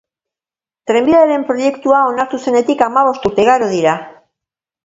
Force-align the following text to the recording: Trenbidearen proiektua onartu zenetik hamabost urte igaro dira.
Trenbidearen 0.91 1.43
proiektua 1.51 2.01
onartu 2.13 2.41
zenetik 2.47 2.83
hamabost 2.87 3.31
urte 3.31 3.47
igaro 3.47 3.73
dira. 3.75 3.97